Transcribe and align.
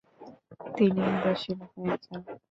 তিনি 0.75 1.01
উদাসীন 1.11 1.59
হয়ে 1.71 1.95
যান। 2.03 2.21